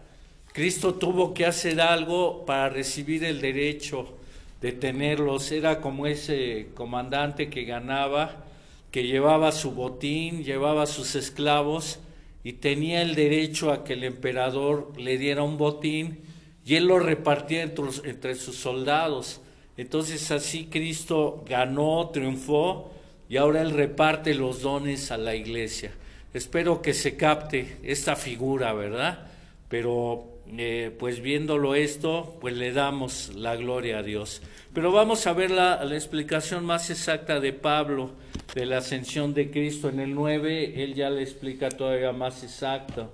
Cristo 0.51 0.95
tuvo 0.95 1.35
que 1.35 1.45
hacer 1.45 1.79
algo 1.79 2.43
para 2.47 2.69
recibir 2.69 3.23
el 3.23 3.39
derecho 3.39 4.17
detenerlos. 4.61 5.51
Era 5.51 5.79
como 5.79 6.07
ese 6.07 6.69
comandante 6.73 7.51
que 7.51 7.65
ganaba, 7.65 8.45
que 8.89 9.05
llevaba 9.05 9.51
su 9.51 9.73
botín, 9.73 10.43
llevaba 10.43 10.87
sus 10.87 11.13
esclavos 11.13 11.99
y 12.43 12.53
tenía 12.53 13.01
el 13.01 13.15
derecho 13.15 13.71
a 13.71 13.83
que 13.83 13.93
el 13.93 14.03
emperador 14.03 14.93
le 14.97 15.17
diera 15.17 15.43
un 15.43 15.57
botín 15.57 16.19
y 16.65 16.75
él 16.75 16.85
lo 16.85 16.99
repartía 16.99 17.63
entre, 17.63 17.85
entre 18.05 18.35
sus 18.35 18.55
soldados. 18.55 19.41
Entonces 19.77 20.31
así 20.31 20.65
Cristo 20.65 21.43
ganó, 21.47 22.09
triunfó 22.11 22.91
y 23.29 23.37
ahora 23.37 23.61
él 23.61 23.71
reparte 23.71 24.33
los 24.33 24.61
dones 24.61 25.11
a 25.11 25.17
la 25.17 25.35
iglesia. 25.35 25.91
Espero 26.33 26.81
que 26.81 26.93
se 26.93 27.15
capte 27.17 27.77
esta 27.83 28.15
figura, 28.15 28.73
¿verdad? 28.73 29.27
Pero 29.69 30.30
eh, 30.57 30.93
pues 30.99 31.21
viéndolo 31.21 31.75
esto, 31.75 32.37
pues 32.41 32.55
le 32.55 32.73
damos 32.73 33.33
la 33.35 33.55
gloria 33.55 33.99
a 33.99 34.03
Dios. 34.03 34.41
Pero 34.73 34.91
vamos 34.91 35.25
a 35.25 35.33
ver 35.33 35.49
la, 35.49 35.81
explicación 35.93 36.65
más 36.65 36.89
exacta 36.89 37.39
de 37.39 37.53
Pablo 37.53 38.11
de 38.53 38.65
la 38.65 38.79
ascensión 38.79 39.33
de 39.33 39.49
Cristo. 39.49 39.87
En 39.87 39.99
el 39.99 40.13
9, 40.13 40.83
él 40.83 40.93
ya 40.93 41.09
le 41.09 41.21
explica 41.23 41.69
todavía 41.69 42.11
más 42.11 42.43
exacto. 42.43 43.13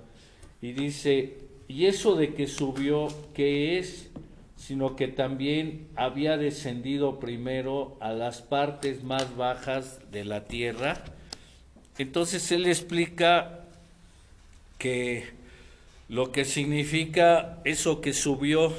Y 0.60 0.72
dice, 0.72 1.38
y 1.68 1.86
eso 1.86 2.16
de 2.16 2.34
que 2.34 2.48
subió, 2.48 3.08
¿qué 3.34 3.78
es? 3.78 4.10
Sino 4.56 4.96
que 4.96 5.06
también 5.06 5.86
había 5.94 6.36
descendido 6.36 7.20
primero 7.20 7.96
a 8.00 8.12
las 8.12 8.42
partes 8.42 9.04
más 9.04 9.36
bajas 9.36 10.00
de 10.10 10.24
la 10.24 10.44
tierra. 10.46 11.04
Entonces 11.98 12.50
él 12.50 12.66
explica 12.66 13.64
que 14.78 15.37
lo 16.08 16.32
que 16.32 16.44
significa 16.44 17.58
eso 17.64 18.00
que 18.00 18.14
subió, 18.14 18.72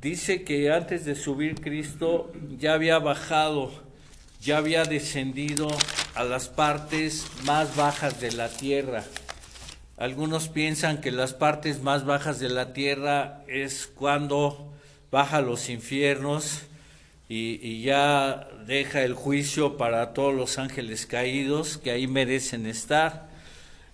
dice 0.00 0.42
que 0.42 0.72
antes 0.72 1.04
de 1.04 1.14
subir 1.14 1.60
Cristo 1.60 2.32
ya 2.58 2.74
había 2.74 2.98
bajado, 2.98 3.70
ya 4.40 4.58
había 4.58 4.84
descendido 4.84 5.68
a 6.14 6.24
las 6.24 6.48
partes 6.48 7.26
más 7.44 7.76
bajas 7.76 8.20
de 8.20 8.32
la 8.32 8.48
tierra. 8.48 9.04
Algunos 9.96 10.48
piensan 10.48 11.00
que 11.00 11.12
las 11.12 11.32
partes 11.32 11.80
más 11.80 12.04
bajas 12.04 12.40
de 12.40 12.48
la 12.48 12.72
tierra 12.72 13.44
es 13.46 13.86
cuando 13.86 14.72
baja 15.12 15.40
los 15.40 15.68
infiernos 15.68 16.62
y, 17.28 17.60
y, 17.62 17.82
ya 17.82 18.48
deja 18.66 19.02
el 19.02 19.14
juicio 19.14 19.76
para 19.76 20.12
todos 20.12 20.34
los 20.34 20.58
ángeles 20.58 21.06
caídos 21.06 21.78
que 21.78 21.92
ahí 21.92 22.08
merecen 22.08 22.66
estar. 22.66 23.30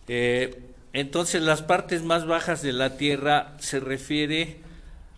Eh, 0.08 0.67
entonces 0.92 1.42
las 1.42 1.62
partes 1.62 2.02
más 2.02 2.26
bajas 2.26 2.62
de 2.62 2.72
la 2.72 2.96
tierra 2.96 3.56
se 3.58 3.80
refiere 3.80 4.58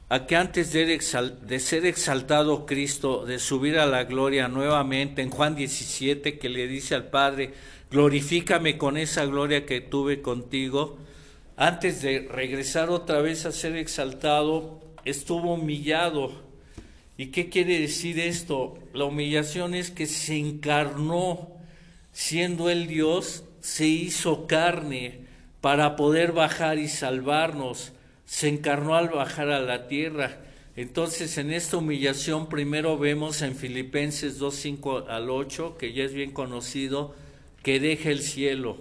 a 0.08 0.26
que 0.26 0.34
antes 0.34 0.72
de, 0.72 0.86
de, 0.86 1.60
ser 1.60 1.86
exaltado 1.86 2.66
Cristo, 2.66 3.24
de 3.24 3.38
subir 3.38 3.78
a 3.78 3.86
la 3.86 4.04
gloria 4.04 4.48
nuevamente, 4.48 5.22
en 5.22 5.30
Juan 5.30 5.54
17 5.54 6.38
que 6.38 6.48
le 6.48 6.66
dice 6.66 6.96
al 6.96 7.10
Padre, 7.10 7.54
glorifícame 7.92 8.76
con 8.76 8.96
esa 8.96 9.24
gloria 9.24 9.66
que 9.66 9.80
tuve 9.80 10.20
contigo, 10.20 10.98
antes 11.56 12.02
de 12.02 12.26
regresar 12.28 12.90
otra 12.90 13.20
vez 13.20 13.46
a 13.46 13.52
ser 13.52 13.76
exaltado, 13.76 14.80
estuvo 15.04 15.54
humillado. 15.54 16.32
¿Y 17.16 17.26
qué 17.26 17.48
quiere 17.48 17.78
decir 17.78 18.18
esto? 18.18 18.78
La 18.92 19.04
humillación 19.04 19.74
es 19.74 19.90
que 19.90 20.06
se 20.06 20.38
encarnó, 20.38 21.50
siendo 22.12 22.70
el 22.70 22.88
Dios, 22.88 23.44
se 23.60 23.86
hizo 23.86 24.46
carne 24.48 25.19
para 25.60 25.96
poder 25.96 26.32
bajar 26.32 26.78
y 26.78 26.88
salvarnos. 26.88 27.92
Se 28.24 28.48
encarnó 28.48 28.94
al 28.94 29.08
bajar 29.08 29.50
a 29.50 29.60
la 29.60 29.88
tierra. 29.88 30.38
Entonces, 30.76 31.36
en 31.36 31.52
esta 31.52 31.76
humillación, 31.76 32.48
primero 32.48 32.96
vemos 32.96 33.42
en 33.42 33.56
Filipenses 33.56 34.38
2, 34.38 34.54
5 34.54 35.04
al 35.08 35.28
8, 35.28 35.76
que 35.76 35.92
ya 35.92 36.04
es 36.04 36.14
bien 36.14 36.30
conocido, 36.30 37.14
que 37.62 37.80
deja 37.80 38.10
el 38.10 38.20
cielo. 38.20 38.78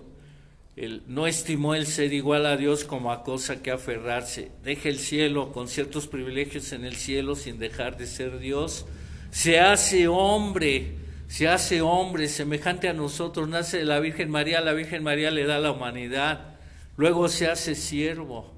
No 1.08 1.28
estimó 1.28 1.76
el 1.76 1.86
ser 1.88 2.14
igual 2.14 2.46
a 2.46 2.56
Dios 2.56 2.86
como 2.86 3.12
a 3.12 3.24
cosa 3.24 3.62
que 3.62 3.72
aferrarse. 3.72 4.52
Deja 4.64 4.88
el 4.88 4.98
cielo 4.98 5.52
con 5.52 5.68
ciertos 5.68 6.08
privilegios 6.08 6.72
en 6.72 6.86
el 6.86 6.96
cielo 6.96 7.36
sin 7.36 7.60
dejar 7.60 7.98
de 7.98 8.08
ser 8.08 8.40
Dios. 8.40 8.86
Se 9.30 9.60
hace 9.60 10.08
hombre, 10.08 10.94
se 11.28 11.50
hace 11.50 11.82
hombre 11.82 12.30
semejante 12.30 12.88
a 12.88 12.94
nosotros. 12.94 13.50
Nace 13.50 13.80
de 13.80 13.86
la 13.86 14.00
Virgen 14.00 14.30
María, 14.30 14.62
la 14.62 14.72
Virgen 14.72 15.04
María 15.04 15.32
le 15.32 15.44
da 15.46 15.60
la 15.60 15.72
humanidad. 15.72 16.59
Luego 17.00 17.30
se 17.30 17.48
hace 17.48 17.76
siervo, 17.76 18.52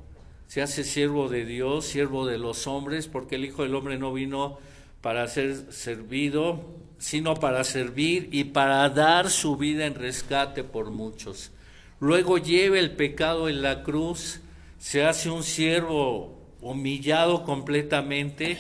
se 0.48 0.64
hace 0.64 0.84
siervo 0.84 1.30
de 1.30 1.46
Dios, 1.46 1.86
siervo 1.86 2.26
de 2.26 2.40
los 2.40 2.66
hombres, 2.66 3.08
porque 3.08 3.36
el 3.36 3.46
Hijo 3.46 3.62
del 3.62 3.76
Hombre 3.76 4.00
no 4.00 4.12
vino 4.14 4.58
para 5.00 5.28
ser 5.28 5.72
servido, 5.72 6.66
sino 6.98 7.36
para 7.36 7.64
servir 7.64 8.30
y 8.32 8.46
para 8.46 8.90
dar 8.90 9.30
su 9.30 9.58
vida 9.58 9.86
en 9.86 9.94
rescate 9.94 10.64
por 10.64 10.90
muchos. 10.90 11.52
Luego 12.00 12.40
lleva 12.40 12.80
el 12.80 12.96
pecado 12.96 13.48
en 13.48 13.62
la 13.62 13.84
cruz, 13.84 14.42
se 14.80 15.04
hace 15.04 15.30
un 15.30 15.44
siervo 15.44 16.36
humillado 16.62 17.44
completamente 17.44 18.58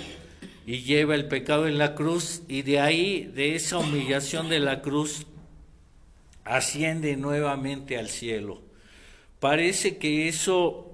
y 0.67 0.83
lleva 0.83 1.15
el 1.15 1.27
pecado 1.27 1.67
en 1.67 1.79
la 1.79 1.95
cruz 1.95 2.43
y 2.47 2.61
de 2.61 2.79
ahí, 2.79 3.31
de 3.33 3.55
esa 3.55 3.79
humillación 3.79 4.47
de 4.47 4.59
la 4.59 4.83
cruz, 4.83 5.25
asciende 6.43 7.17
nuevamente 7.17 7.97
al 7.97 8.09
cielo. 8.09 8.69
Parece 9.41 9.97
que 9.97 10.27
eso 10.27 10.87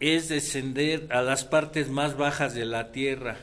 es 0.00 0.28
descender 0.28 1.06
a 1.10 1.22
las 1.22 1.44
partes 1.44 1.88
más 1.88 2.16
bajas 2.16 2.52
de 2.52 2.64
la 2.64 2.90
tierra 2.90 3.36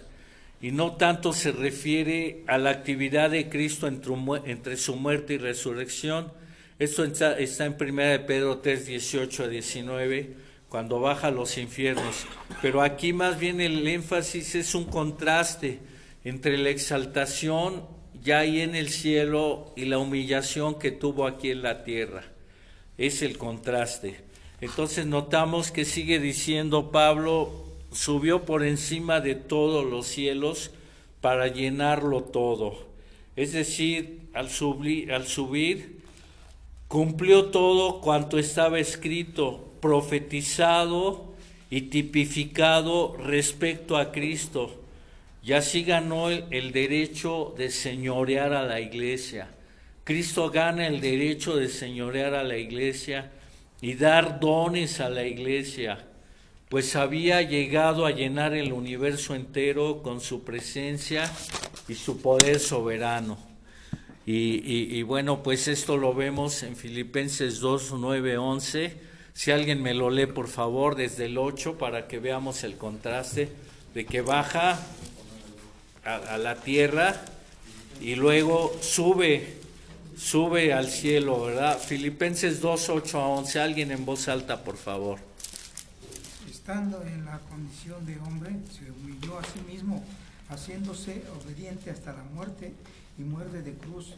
y 0.60 0.72
no 0.72 0.98
tanto 0.98 1.32
se 1.32 1.54
refiere 1.54 2.44
a 2.46 2.58
la 2.58 2.72
actividad 2.72 3.30
de 3.30 3.48
Cristo 3.48 3.88
entre, 3.88 4.76
su 4.76 4.98
muerte 4.98 5.36
y 5.36 5.38
resurrección. 5.38 6.34
Esto 6.78 7.06
está, 7.06 7.38
en 7.40 7.78
1 7.80 8.04
de 8.04 8.20
Pedro 8.20 8.58
3, 8.58 8.86
18 8.86 9.46
a 9.46 9.48
19, 9.48 10.34
cuando 10.68 11.00
baja 11.00 11.28
a 11.28 11.32
los 11.32 11.58
infiernos. 11.58 12.26
Pero 12.62 12.82
aquí 12.82 13.14
más 13.14 13.40
bien 13.40 13.62
el 13.62 13.88
énfasis 13.88 14.56
es 14.56 14.76
un 14.76 14.84
contraste 14.84 15.80
entre 16.26 16.58
la 16.58 16.70
exaltación 16.70 17.86
ya 18.22 18.40
ahí 18.40 18.60
en 18.60 18.76
el 18.76 18.90
cielo 18.90 19.72
y 19.78 19.86
la 19.86 20.00
humillación 20.00 20.78
que 20.78 20.92
tuvo 20.92 21.26
aquí 21.26 21.50
en 21.50 21.62
la 21.62 21.86
tierra. 21.86 22.26
Es 22.98 23.22
el 23.22 23.38
contraste. 23.38 24.28
Entonces 24.62 25.06
notamos 25.06 25.72
que 25.72 25.86
sigue 25.86 26.20
diciendo 26.20 26.92
Pablo, 26.92 27.66
subió 27.92 28.44
por 28.44 28.64
encima 28.64 29.22
de 29.22 29.36
todos 29.36 29.86
los 29.86 30.06
cielos 30.06 30.72
para 31.22 31.48
llenarlo 31.48 32.24
todo. 32.24 32.88
Es 33.36 33.54
decir, 33.54 34.20
al 34.34 34.50
subir, 34.50 36.02
cumplió 36.88 37.46
todo 37.46 38.02
cuanto 38.02 38.38
estaba 38.38 38.80
escrito, 38.80 39.72
profetizado 39.80 41.34
y 41.70 41.82
tipificado 41.84 43.16
respecto 43.18 43.96
a 43.96 44.12
Cristo. 44.12 44.76
Y 45.42 45.54
así 45.54 45.84
ganó 45.84 46.30
el 46.30 46.72
derecho 46.74 47.54
de 47.58 47.70
señorear 47.70 48.54
a 48.54 48.64
la 48.64 48.82
iglesia. 48.82 49.48
Cristo 50.04 50.50
gana 50.50 50.88
el 50.88 51.00
derecho 51.00 51.56
de 51.56 51.70
señorear 51.70 52.34
a 52.34 52.44
la 52.44 52.58
iglesia 52.58 53.32
y 53.82 53.94
dar 53.94 54.40
dones 54.40 55.00
a 55.00 55.10
la 55.10 55.26
iglesia, 55.26 56.06
pues 56.70 56.96
había 56.96 57.42
llegado 57.42 58.06
a 58.06 58.12
llenar 58.12 58.54
el 58.54 58.74
universo 58.74 59.36
entero 59.36 60.04
con 60.04 60.22
su 60.22 60.44
presencia 60.44 61.32
y 61.88 61.96
su 61.96 62.22
poder 62.22 62.60
soberano. 62.60 63.38
Y, 64.32 65.02
bueno, 65.02 65.42
pues 65.42 65.68
esto 65.68 65.98
lo 65.98 66.14
vemos 66.14 66.62
en 66.62 66.76
Filipenses 66.76 67.60
2, 67.60 67.94
9, 67.98 68.38
11. 68.38 68.98
Si 69.34 69.50
alguien 69.50 69.82
me 69.82 69.96
lo 69.96 70.12
lee, 70.12 70.28
por 70.28 70.48
favor, 70.48 70.96
desde 70.96 71.26
el 71.26 71.40
8, 71.40 71.80
para 71.80 72.08
que 72.08 72.20
veamos 72.20 72.64
el 72.64 72.76
contraste 72.76 73.50
de 73.96 74.06
que 74.06 74.22
baja 74.22 74.80
a, 76.06 76.16
a 76.16 76.38
la 76.38 76.58
tierra 76.58 77.26
y 78.02 78.14
luego 78.14 78.78
sube 78.82 79.58
sube 80.20 80.74
al 80.74 80.90
cielo, 80.90 81.46
¿verdad? 81.46 81.80
Filipenses 81.80 82.60
2, 82.60 82.90
8 82.90 83.22
a 83.22 83.28
11. 83.28 83.60
Alguien 83.62 83.92
en 83.92 84.06
voz 84.06 84.28
alta, 84.28 84.64
por 84.64 84.76
favor. 84.76 85.20
Estando 86.50 87.02
en 87.04 87.26
la 87.26 87.40
condición 87.40 88.06
de 88.06 88.20
hombre, 88.20 88.52
se 88.72 88.92
humilló 88.92 89.40
a 89.40 89.44
sí 89.44 89.62
mismo, 89.72 90.04
haciéndose 90.50 91.24
obediente 91.42 91.90
hasta 91.90 92.12
la 92.12 92.24
muerte 92.24 92.74
y 93.18 93.24
muerte 93.24 93.62
de 93.62 93.74
cruz, 93.74 94.16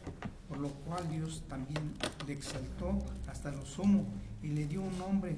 por 0.49 0.57
lo 0.57 0.69
cual 0.69 1.07
Dios 1.09 1.43
también 1.47 1.93
le 2.27 2.33
exaltó 2.33 2.99
hasta 3.27 3.51
lo 3.51 3.65
sumo 3.65 4.05
y 4.43 4.47
le 4.47 4.65
dio 4.65 4.81
un 4.81 4.97
nombre 4.97 5.35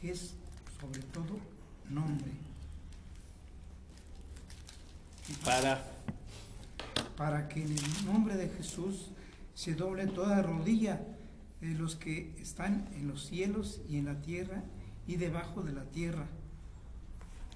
que 0.00 0.12
es 0.12 0.34
sobre 0.80 1.00
todo 1.12 1.38
nombre. 1.90 2.30
Para. 5.44 5.84
Para 7.16 7.48
que 7.48 7.62
en 7.62 7.72
el 7.72 8.06
nombre 8.06 8.36
de 8.36 8.48
Jesús 8.48 9.08
se 9.56 9.74
doble 9.74 10.06
toda 10.06 10.42
rodilla 10.42 11.00
de 11.62 11.70
los 11.70 11.96
que 11.96 12.34
están 12.38 12.86
en 12.94 13.08
los 13.08 13.24
cielos 13.24 13.80
y 13.88 13.96
en 13.96 14.04
la 14.04 14.20
tierra 14.20 14.62
y 15.06 15.16
debajo 15.16 15.62
de 15.62 15.72
la 15.72 15.84
tierra. 15.84 16.26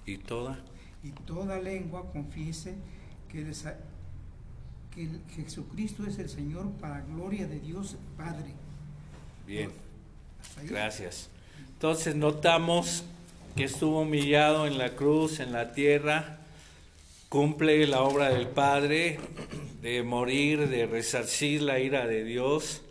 ¿Y 0.07 0.17
toda? 0.17 0.59
Y 1.03 1.11
toda 1.11 1.59
lengua 1.59 2.11
confiese 2.11 2.73
que, 3.29 3.45
que 4.95 5.09
Jesucristo 5.35 6.07
es 6.07 6.17
el 6.17 6.27
Señor 6.27 6.71
para 6.81 7.01
gloria 7.01 7.45
de 7.47 7.59
Dios 7.59 7.95
Padre. 8.17 8.55
Bien, 9.45 9.71
gracias. 10.63 11.29
Entonces 11.73 12.15
notamos 12.15 13.03
que 13.55 13.65
estuvo 13.65 14.01
humillado 14.01 14.65
en 14.65 14.79
la 14.79 14.95
cruz, 14.95 15.39
en 15.39 15.51
la 15.51 15.71
tierra, 15.71 16.39
cumple 17.31 17.87
la 17.87 18.01
obra 18.01 18.27
del 18.27 18.49
Padre 18.49 19.17
de 19.81 20.03
morir, 20.03 20.67
de 20.67 20.85
resarcir 20.85 21.61
la 21.61 21.79
ira 21.79 22.05
de 22.05 22.25
Dios, 22.25 22.81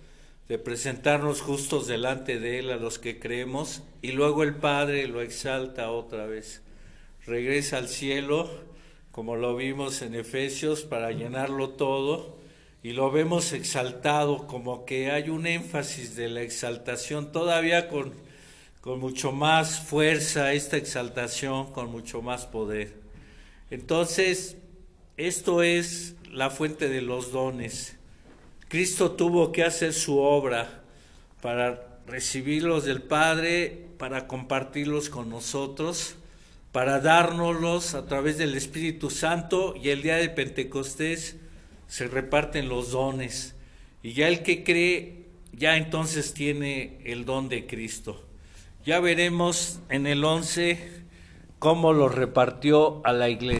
de 0.49 0.59
presentarnos 0.59 1.43
justos 1.43 1.87
delante 1.87 2.41
de 2.41 2.61
Él 2.61 2.71
a 2.71 2.77
los 2.77 2.99
que 2.99 3.19
creemos, 3.19 3.83
y 4.01 4.13
luego 4.13 4.43
el 4.43 4.55
Padre 4.55 5.07
lo 5.09 5.21
exalta 5.21 5.91
otra 5.91 6.25
vez. 6.25 6.63
Regresa 7.27 7.77
al 7.77 7.89
cielo, 7.89 8.49
como 9.13 9.37
lo 9.37 9.57
vimos 9.57 10.01
en 10.01 10.15
Efesios, 10.15 10.85
para 10.85 11.13
llenarlo 11.13 11.69
todo, 11.69 12.39
y 12.83 12.95
lo 12.95 13.11
vemos 13.11 13.53
exaltado, 13.53 14.47
como 14.47 14.87
que 14.87 15.11
hay 15.11 15.29
un 15.29 15.47
énfasis 15.47 16.17
de 16.17 16.29
la 16.31 16.41
exaltación, 16.41 17.31
todavía 17.31 17.89
con, 17.89 18.15
con 18.81 19.01
mucho 19.01 19.33
más 19.33 19.81
fuerza 19.81 20.55
esta 20.55 20.79
exaltación, 20.79 21.75
con 21.75 21.91
mucho 21.91 22.23
más 22.23 22.47
poder. 22.47 23.00
Entonces, 23.71 24.57
esto 25.17 25.63
es 25.63 26.17
la 26.31 26.51
fuente 26.51 26.89
de 26.89 27.03
los 27.03 27.33
dones. 27.33 27.97
Cristo 28.69 29.13
tuvo 29.13 29.53
que 29.53 29.65
hacer 29.65 29.93
su 29.93 30.19
obra 30.19 30.83
para 31.41 31.99
recibirlos 32.07 32.85
del 32.85 33.03
Padre, 33.03 33.87
para 33.99 34.27
compartirlos 34.27 35.09
con 35.09 35.29
nosotros, 35.29 36.17
para 36.73 37.01
dárnoslos 37.01 37.95
a 37.95 38.07
través 38.07 38.39
del 38.39 38.55
Espíritu 38.55 39.11
Santo 39.11 39.75
y 39.81 39.91
el 39.91 40.03
día 40.03 40.17
de 40.17 40.29
Pentecostés 40.29 41.37
se 41.89 42.07
reparten 42.07 42.69
los 42.69 42.93
dones. 42.93 43.55
Y 44.03 44.13
ya 44.13 44.29
el 44.29 44.43
que 44.43 44.65
cree, 44.65 45.27
ya 45.53 45.77
entonces 45.77 46.33
tiene 46.33 46.99
el 47.05 47.25
don 47.25 47.49
de 47.49 47.67
Cristo. 47.67 48.25
Ya 48.85 49.01
veremos 49.01 49.81
en 49.89 50.07
el 50.07 50.25
11 50.25 51.01
cómo 51.59 51.93
lo 51.93 52.09
repartió 52.09 53.03
a 53.05 53.13
la 53.13 53.29
iglesia. 53.29 53.41